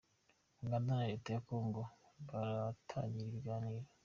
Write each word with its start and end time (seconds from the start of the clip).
Uganda 0.63 0.87
na 0.97 1.05
Leta 1.09 1.29
ya 1.31 1.41
kongo 1.49 1.81
baratangira 2.27 3.27
ibiganiro 3.29 3.87